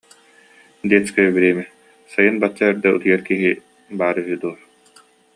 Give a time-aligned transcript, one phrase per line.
[0.91, 1.63] Детское время,
[2.13, 3.51] сайын бачча эрдэ утуйар киһи
[3.99, 4.55] баар үһү дуо